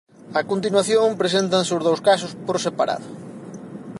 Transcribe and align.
A 0.39 0.41
continuación 0.51 1.19
preséntanse 1.21 1.71
os 1.77 1.85
dous 1.87 1.99
casos 2.09 2.31
por 2.47 2.57
separado. 2.65 3.07